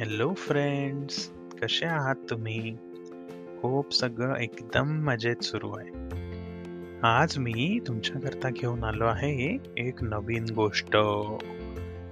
[0.00, 1.30] Hello friends
[1.62, 2.76] कसे आहात तुम्ही?
[3.62, 5.90] खूप सगळं एकदम मजेत सुरू आहे.
[7.02, 10.96] आज मी तुमच्याकरता घेऊन आलो आहे एक नवीन गोष्ट.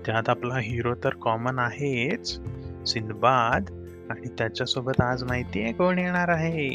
[0.06, 2.40] त्यात आपला हिरो तर कॉमन आहेच
[2.86, 3.64] सिंदबाद.
[4.10, 6.68] आणि त्याच्यासोबत आज माहिती आहे कोण येणार आहे?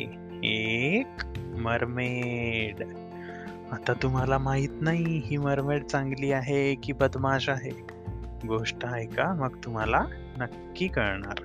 [0.43, 2.83] एक मरमेड.
[3.71, 7.87] आता तुम्हाला माहीत नाही ही मरमेड चांगली आहे की बदमाश आहे?
[8.47, 9.33] गोष्ट आहे का?
[9.33, 10.05] मग तुम्हाला
[10.39, 11.37] नक्की कळणार.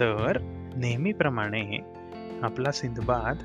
[0.00, 0.38] तर
[0.76, 1.78] नेहमीप्रमाणे
[2.42, 3.36] आपला सिंधबाद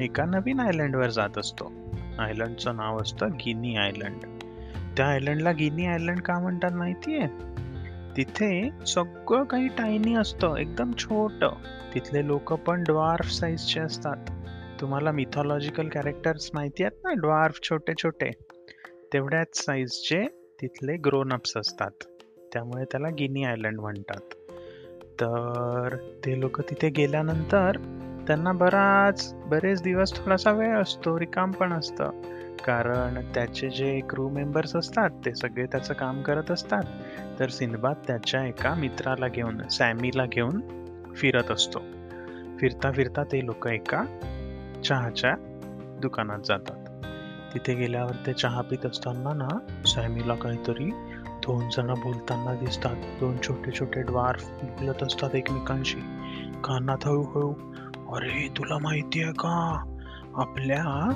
[0.00, 1.72] एका नवीन आयलंडवर जात असतो.
[2.18, 4.20] आयलंडचं नाव असतं गिनी आयलंड
[4.96, 7.26] त्या आयलंडला गिनी आयलंड का म्हणतात माहितीये?
[8.16, 11.44] तिथे सगळं काही टायनी असतं एकदम छोट.
[11.94, 14.16] तिथले लोक पण ड्वार्फ साईजचे असतात.
[14.80, 17.12] तुम्हाला मिथॉलॉजिकल कॅरेक्टर्स माहिती आहेत ना?
[17.12, 18.30] ड्वार्फ छोटे छोटे
[19.12, 20.26] तेवढ्याच साईजचे
[20.62, 21.90] तिथले ग्रोन अप्स असतात.
[22.54, 24.34] त्यामुळे त्याला गिनी आयलंड म्हणतात.
[25.20, 27.76] तर ते लोक तिथे गेल्यानंतर
[28.26, 32.10] त्यांना बराच बरेच दिवस थोडासा वेळ असतो रिकाम पण असतं.
[32.66, 36.82] कारण त्याचे जे क्रू मेंबर्स असतात ते सगळे त्याचं काम करत असतात.
[37.38, 40.60] तर सिंधबाद त्याच्या एका मित्राला घेऊन सॅमीला घेऊन
[41.16, 41.78] फिरत असतो.
[42.60, 44.04] फिरता फिरता ते लोक एका
[44.84, 45.34] चहाच्या
[46.02, 46.76] दुकानात जातात.
[47.54, 49.48] तिथे गेल्यावर ते चहा पित असताना ना
[49.86, 50.90] सॅमीला काहीतरी
[51.46, 52.96] दोन जण बोलताना दिसतात.
[53.20, 56.00] दोन छोटे छोटे ड्वार्फ बोलत असतात एकमेकांशी.
[56.64, 57.52] कानात हळूहळू
[58.14, 59.84] अरे तुला माहिती आहे का?
[60.34, 61.10] आपल्या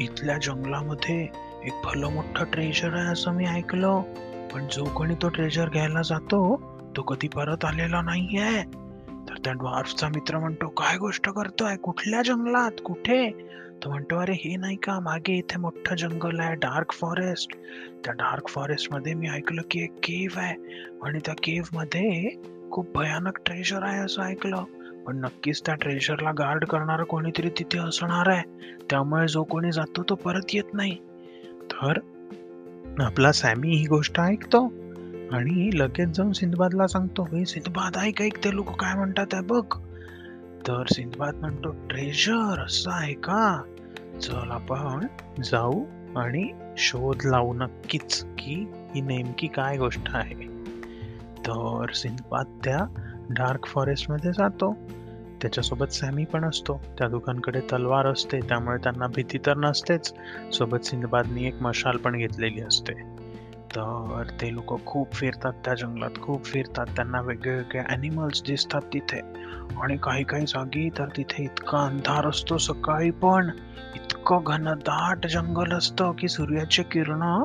[0.00, 1.22] इथल्या जंगलामध्ये
[1.64, 4.00] एक भलं मोठं ट्रेजर आहे असं मी ऐकलं.
[4.54, 6.60] पण जो कोणी तो ट्रेजर घ्यायला जातो
[6.96, 8.85] तो कधी परत आलेला नाहीये.
[9.36, 11.76] तर त्या ड्वार्फचा मित्र म्हणतो काय गोष्ट करतोय?
[11.76, 12.70] कुठल्या जंगलात?
[12.84, 13.30] कुठे?
[13.84, 15.00] तो म्हणतो अरे हे नाही का?
[15.00, 17.56] मागे इथे मोठं जंगल आहे डार्क फॉरेस्ट.
[18.04, 20.54] त्या डार्क फॉरेस्टमध्ये मी ऐकलं की एक केव्ह आहे.
[21.02, 24.64] आणि त्या केव्हमध्ये खूप भयानक ट्रेजर आहे असं ऐकलं.
[25.06, 28.42] पण नक्कीच त्या ट्रेजरला गार्ड करणार कोणीतरी तिथे असणार आहे.
[28.90, 30.96] त्यामुळे जो कोणी जातो तो परत येत नाही.
[31.72, 31.98] तर
[33.00, 34.85] आपला सॅमी ही गोष्ट ऐकतो.
[35.32, 39.78] आणि लगेच जाऊन सिंधबादला सांगतो हे सिंधबाद ऐक ऐक ते लोक काय म्हणतात आहे बघ.
[40.68, 43.62] तर सिंधबाद म्हणतो ट्रेजर असं आहे का?
[44.22, 45.06] चल आपण
[45.44, 45.84] जाऊ
[46.16, 50.34] आणि शोध लावू नक्कीच की ही नेमकी काय गोष्ट आहे.
[51.38, 52.78] तर सिंधबाद त्या
[53.30, 54.76] डार्क फॉरेस्टमध्ये जातो.
[55.42, 56.80] त्याच्यासोबत सॅमी पण असतो.
[56.98, 60.14] त्या दुकानकडे तलवार असते त्यामुळे त्यांना भीती तर नसतेच.
[60.52, 63.15] सोबत सिंधबादनी एक मशाल पण घेतलेली असते.
[63.76, 66.86] तर ते लोक खूप फिरतात त्या जंगलात खूप फिरतात.
[66.96, 69.20] त्यांना वेगळेवेगळे ॲनिमल्स दिसतात तिथे.
[69.82, 73.50] आणि काही काही जागी तर तिथे इतका अंधार असतो सकाळी पण.
[73.94, 77.42] इतकं घनदाट जंगल असतं की सूर्याचे किरण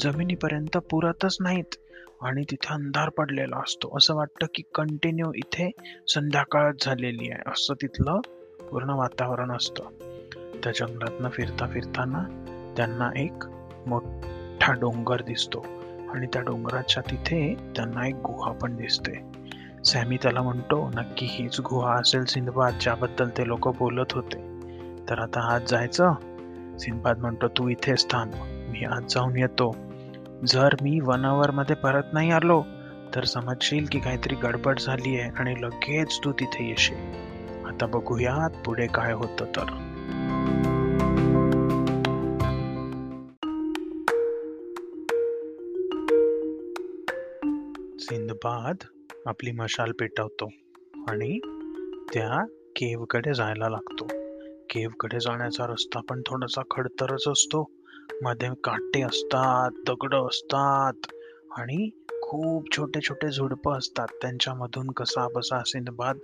[0.00, 1.74] जमिनीपर्यंत पुरतच नाहीत.
[2.22, 3.96] आणि तिथे अंधार पडलेला असतो.
[3.96, 5.70] असं वाटतं की कंटिन्यू इथे
[6.08, 7.50] संध्याकाळ झालेली आहे.
[7.50, 8.20] असं तिथलं
[8.70, 9.84] पूर्ण वातावरण असतं.
[10.64, 12.22] त्या जंगलातनं फिरता फिरताना
[12.76, 13.44] त्यांना एक
[13.86, 14.02] मोठ
[14.54, 15.64] मोठा डोंगर दिसतो.
[16.14, 19.12] आणि त्या डोंगराच्या तिथे त्यांना एक गुहा पण दिसते
[19.84, 24.38] सॅमी त्याला म्हणतो नक्की हीच गुहा असेल सिंधबाद ज्याबद्दल ते लोक बोलत होते.
[25.10, 26.14] तर आता आज जायचं?
[26.78, 28.32] सिंधबाद म्हणतो तू इथेच थांब
[28.70, 29.76] मी आज जाऊन येतो.
[30.46, 32.62] जर मी वनमध्ये परत नाही आलो
[33.14, 37.66] तर समजशील की काहीतरी गडबड झाली आहे आणि लगेच तू तिथे येशील.
[37.66, 40.73] आता बघूयात पुढे काय होतं तर.
[48.44, 48.76] बाद
[49.26, 50.48] आपली मशाल पेटवतो
[51.08, 51.38] आणि
[52.14, 52.44] त्या
[52.76, 54.06] केवकडे जायला लागतो.
[54.70, 57.70] केवकडे जाण्याचा रस्ता पण थोडासा खडतरच असतो.
[58.22, 61.06] मध्ये काटे असतात दगड असतात
[61.50, 61.88] आणि
[62.22, 64.06] खूप छोटे छोटे झुडपं असतात.
[64.22, 66.18] त्यांच्यामधून कसा बसा सिंधबाद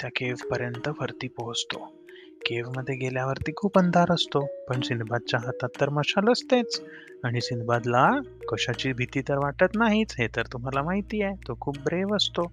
[0.00, 2.05] त्या केव्हपर्यंत वरती पोहोचतो.
[2.46, 6.80] केवमध्ये गेल्यावरती खूप अंधार असतो पण सिंधबादच्या हातात तर मशाल असतेच.
[7.24, 8.10] आणि सिंधबादला
[8.48, 12.52] कशाची भीती तर वाटत नाहीच हे तर तुम्हाला माहिती आहे तो खूप ब्रेव असतो.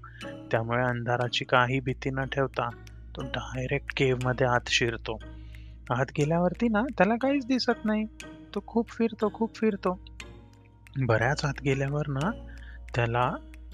[0.51, 2.69] त्यामुळे अंधाराची काही भीती न ठेवता
[3.15, 5.17] तो डायरेक्ट केवमध्ये आत शिरतो.
[5.89, 8.05] आत गेल्यावरती ना त्याला काहीच दिसत नाही.
[8.55, 9.97] तो खूप फिरतो खूप फिरतो.
[10.99, 12.31] बऱ्याच आत गेल्यावर ना
[12.95, 13.29] त्याला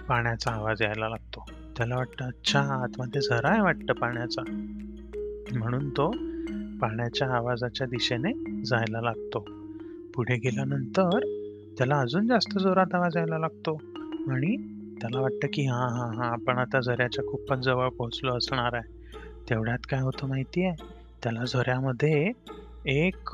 [0.07, 1.45] पाण्याचा आवाज यायला लागतो.
[1.77, 4.41] त्याला वाटतं अच्छा आतमध्ये झरा आहे वाटतं पाण्याचा.
[5.57, 6.09] म्हणून तो
[6.81, 8.31] पाण्याच्या आवाजाच्या दिशेने
[8.65, 9.39] जायला लागतो.
[10.15, 11.19] पुढे गेल्यानंतर
[11.77, 13.75] त्याला अजून जास्त जोरात आवाज यायला लागतो
[14.31, 14.55] आणि
[15.01, 18.97] त्याला वाटतं की हा हा हा आपण आता झऱ्याच्या खूपच जवळ पोहोचलो असणार आहे.
[19.49, 20.75] तेवढ्यात काय होतं माहिती आहे
[21.23, 22.31] त्याला झऱ्यामध्ये
[22.85, 23.29] एक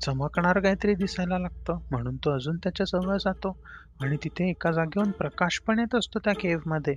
[0.00, 1.78] चमकणार काहीतरी दिसायला लागतं.
[1.90, 3.56] म्हणून तो अजून त्याच्याजवळ जातो
[4.02, 6.94] आणि तिथे एका जागेहून प्रकाश पण येत असतो त्या केव्हमध्ये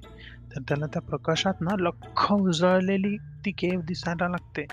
[0.51, 3.15] तर त्याला त्या प्रकाशात ना लख उजळलेली
[3.47, 4.65] ती केव्ह दिसायला लागते.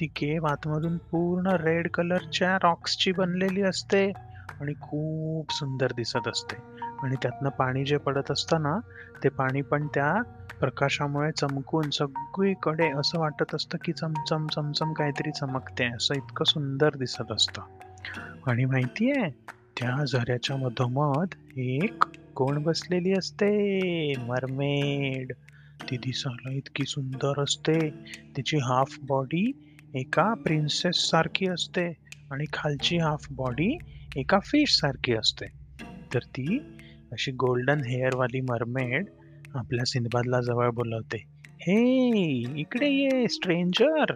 [0.00, 4.08] ती केव्ह आतमधून पूर्ण रेड कलरच्या रॉक्सची बनलेली असते
[4.60, 6.56] आणि खूप सुंदर दिसत असते.
[7.02, 8.78] आणि त्यातनं पाणी जे पडत असतं ना
[9.24, 10.22] ते पाणी पण त्या
[10.60, 15.84] प्रकाशामुळे चमकून सगळीकडे असं वाटत असतं की चमचम चमचम काहीतरी चमकते.
[15.96, 17.62] असं इतकं सुंदर दिसत असतं.
[18.46, 19.30] आणि माहितीये
[19.80, 23.50] त्या झऱ्याच्या मधोमध एक कोण बसलेली असते?
[24.16, 25.32] मरमेड.
[25.90, 27.90] ती दिसायला इतकी सुंदर असते.
[28.36, 29.52] तिची हाफ बॉडी
[29.94, 31.92] एका प्रिन्सेस सारखी असते
[32.30, 33.78] आणि खालची हाफ बॉडी
[34.16, 35.46] एका फिश सारखी असते.
[36.14, 36.58] तर ती
[37.12, 39.06] अशी गोल्डन हेअरवाली मरमेड
[39.54, 41.24] आपल्या सिंधबादला जवळ बोलवते.
[41.46, 41.98] हे
[42.60, 44.14] इकडे ये स्ट्रेंजर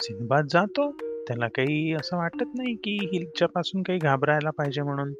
[0.00, 0.90] सिंधबाद जातो.
[1.28, 5.12] त्याला काही असं वाटत नाही की हिच्यापासून काही घाबरायला पाहिजे म्हणून.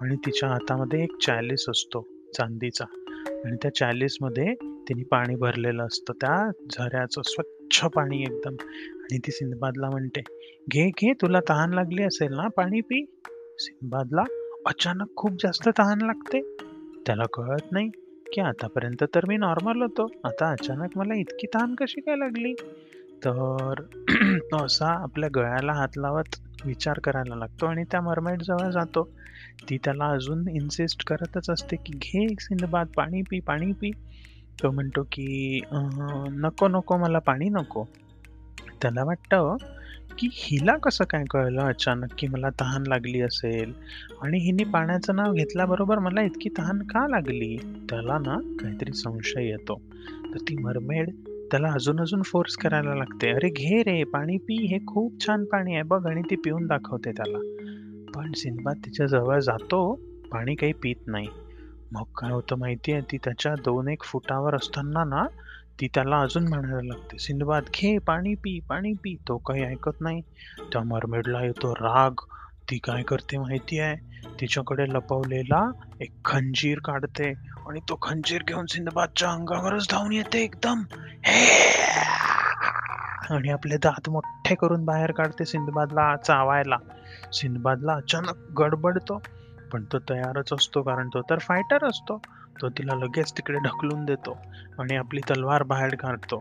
[0.00, 2.84] आणि तिच्या हातामध्ये एक चॅलिस असतो चांदीचा.
[3.44, 6.12] आणि त्या चॅलिसमध्ये मध्ये तिने पाणी भरलेलं असतं.
[6.12, 8.56] त्या झऱ्याचं स्वच्छ पाणी एकदम.
[8.70, 10.20] आणि ती सिंदबादला म्हणते
[10.70, 13.04] घे घे तुला तहान लागली असेल ना पाणी पी.
[13.58, 14.22] सिंधबादला
[14.66, 16.40] अचानक खूप जास्त तहान लागते.
[17.06, 17.88] त्याला कळत नाही
[18.32, 20.06] की आतापर्यंत तर मी नॉर्मल होतो.
[20.24, 22.54] आता अचानक मला इतकी तहान कशी काय लागली?
[23.24, 23.74] तर
[24.52, 29.10] तो असा आपल्या गळ्याला हात लावत विचार करायला लागतो आणि त्या मरमेड जवळ जातो.
[29.70, 33.90] ती त्याला अजून इन्सिस्ट करतच असते की घे सिंदबाद पाणी पी पाणी पी.
[34.62, 35.60] तो म्हणतो की
[36.32, 37.84] नको नको मला पाणी नको.
[38.82, 39.56] त्याला वाटतं
[40.18, 43.72] की हिला कसं काय कळलं अचानक की मला तहान लागली असेल?
[44.22, 47.56] आणि हिने पाण्याचं नाव घेतल्याबरोबर मला इतकी तहान का लागली?
[47.90, 49.80] त्याला ना काहीतरी संशय येतो.
[50.34, 51.10] तर ती मरमेड
[51.50, 53.30] त्याला अजून अजून फोर्स करायला लागते.
[53.30, 54.66] अरे घे रे पाणी पी.
[54.66, 55.82] हे खूप छान पाणी आहे.
[55.82, 57.38] बघ आणि ती पिऊन दाखवते त्याला.
[58.14, 60.00] पण सिंधबाद तिच्या जवळ जातो.
[60.32, 61.28] पाणी काही पित नाही.
[61.94, 65.24] मग काय होतं माहिती आहे ती त्याच्या दोन एक फुटावर असताना ना
[65.80, 69.14] ती त्याला अजून म्हणायला लागते सिंधबाद घे पाणी पी पाणी पी.
[69.28, 70.20] तो काही ऐकत नाही.
[70.72, 72.14] त्या मरमेडला येतो राग.
[72.70, 73.96] ती काय करते माहिती आहे
[74.40, 75.70] तिच्याकडे लपवलेला
[76.00, 77.28] एक खंजीर काढते
[77.68, 80.82] आणि तो खंजीर घेऊन सिंधबादच्या अंगावरच धावून येते एकदम.
[83.30, 86.76] आणि आपले दात मोठे करून बाहेर काढते सिंधबादला चावायला.
[87.32, 89.18] सिंधबादला अचानक गडबडतो.
[89.72, 92.18] पण तो तयारच असतो कारण तो तर फायटर असतो.
[92.62, 94.36] तो तिला लगेच तिकडे ढकलून देतो
[94.78, 96.40] आणि आपली तलवार बाहेर काढतो.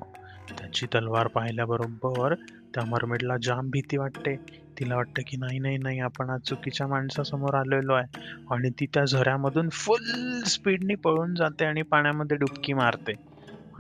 [0.58, 2.34] त्याची तलवार पाहिल्याबरोबर
[2.74, 4.36] त्या मरमेडला जाम भीती वाटते.
[4.80, 8.06] तिला वाटतं की नाही नाही नाही आपण आज चुकीच्या माणसासमोर आलेलो आहे.
[8.54, 13.14] आणि ती त्या झऱ्यामधून फुल स्पीडनी पळून जाते आणि पाण्यामध्ये डुबकी मारते.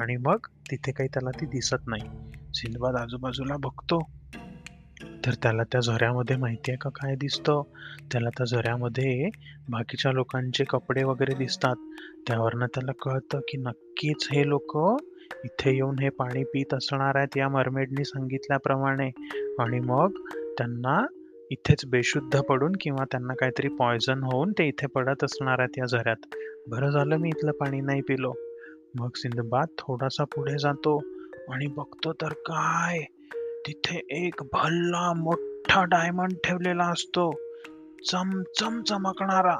[0.01, 0.37] आणि मग
[0.71, 2.03] तिथे काही त्याला ती दिसत नाही.
[2.53, 3.99] सिंधबाद आजूबाजूला बघतो.
[5.01, 7.61] तर त्याला त्या झऱ्यामध्ये माहिती आहे का काय दिसतं?
[8.11, 9.29] त्याला त्या झऱ्यामध्ये
[9.69, 11.75] बाकीच्या लोकांचे कपडे वगैरे दिसतात.
[12.27, 14.77] त्यावरनं त्याला कळतं की नक्कीच हे लोक
[15.45, 19.09] इथे येऊन हे पाणी पित असणार आहेत या मरमेडनी सांगितल्याप्रमाणे.
[19.59, 20.11] आणि मग
[20.57, 21.05] त्यांना
[21.51, 26.35] इथेच बेशुद्ध पडून किंवा त्यांना काहीतरी पॉयझन होऊन ते इथे पडत असणार आहेत या झऱ्यात.
[26.67, 28.33] बरं झालं मी इथलं पाणी नाही पिलो.
[28.95, 31.03] मग सिंधबाद थोडासा पुढे जातो
[31.49, 32.99] आणि बघतो तर काय?
[33.67, 37.31] तिथे एक भल्ला मोठा डायमंड ठेवलेला असतो.
[38.11, 39.57] चमचम चमकणारा.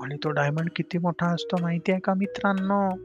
[0.00, 2.96] आणि तो डायमंड किती मोठा असतो माहिती आहे का मित्रांनो?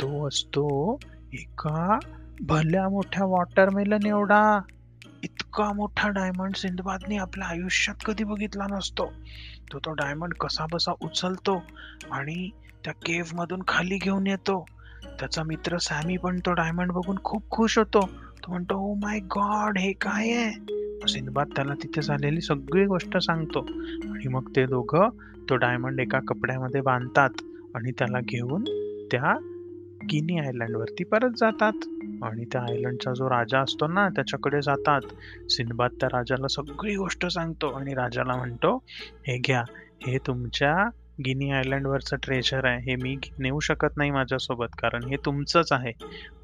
[0.00, 0.98] तो असतो
[1.32, 1.98] एका
[2.40, 4.58] भल्या मोठ्या वॉटरमेलन एवढा.
[5.22, 9.12] इतका मोठा डायमंड सिंधबादने आपल्या आयुष्यात कधी बघितला नसतो.
[9.72, 11.62] तो तो डायमंड कसा बसा उचलतो
[12.10, 12.50] आणि
[12.84, 14.64] त्या केव्ह मधून खाली घेऊन येतो.
[15.20, 18.10] त्याचा मित्र सॅमी पण तो डायमंड बघून खूप खुश होतो.
[18.46, 20.50] तो म्हणतो ओ माय गॉड हे काय आहे?
[21.08, 23.60] सिंधबाद त्याला तिथे झालेली सगळी गोष्ट सांगतो.
[24.10, 25.08] आणि मग ते दोघं
[25.50, 27.30] तो डायमंड एका कपड्यामध्ये बांधतात
[27.74, 28.64] आणि त्याला घेऊन
[29.10, 29.38] त्या
[30.12, 31.72] गिनी आयलंडवरती परत जातात.
[32.22, 35.00] आणि त्या आयलंडचा जो राजा असतो ना त्याच्याकडे जातात.
[35.50, 38.84] सिंधबाद त्या राजाला सगळी गोष्ट सांगतो आणि राजाला म्हणतो
[39.26, 39.64] हे घ्या
[40.06, 40.88] हे तुमच्या
[41.24, 45.92] गिनी आयलंडवरचं ट्रेजर आहे हे मी नेऊ शकत नाही माझ्यासोबत कारण हे तुमचंच आहे.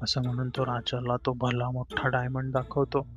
[0.03, 3.07] असं म्हणून तो राजाला तो भला मोठा डायमंड दाखवतो.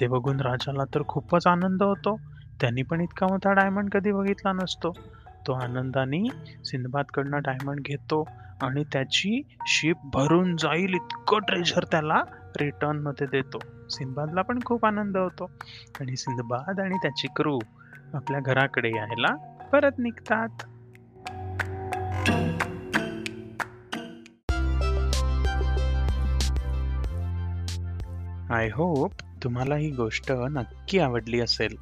[0.00, 2.16] ते बघून राजाला तर खूपच आनंद होतो.
[2.60, 4.92] त्यांनी पण इतका मोठा डायमंड कधी बघितला नसतो.
[5.46, 6.28] तो आनंदाने
[6.64, 8.28] सिंधबादकडनं डायमंड घेतो
[8.62, 12.22] आणि त्याची शिप भरून जाईल इतकं ट्रेजर त्याला
[12.60, 13.58] रिटर्नमध्ये देतो.
[13.90, 15.50] सिंधबादला पण खूप आनंद होतो.
[16.00, 17.58] आणि सिंधबाद आणि त्याची क्रू
[18.14, 19.34] आपल्या घराकडे यायला
[19.72, 20.48] परत निघतात.
[28.54, 29.12] आय होप
[29.44, 31.76] तुम्हाला ही गोष्ट नक्की आवडली असेल.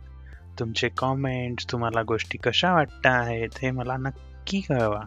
[0.59, 5.01] तुमचे कॉमेंट्स तुम्हाला गोष्टी कशा वाटत्या आहेत हे मला नक्की कळवा.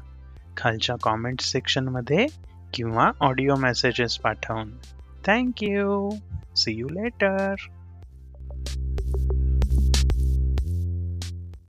[0.57, 2.27] खालच्या कॉमेंट सेक्शनमध्ये
[2.73, 4.71] किंवा ऑडिओ मेसेजेस पाठवून.
[5.25, 6.09] Thank you
[6.55, 7.55] see you later